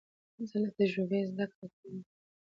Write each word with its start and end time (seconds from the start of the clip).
زه 0.49 0.57
له 0.63 0.69
تجربې 0.77 1.19
زده 1.31 1.45
کړه 1.53 1.67
کوم. 1.75 1.97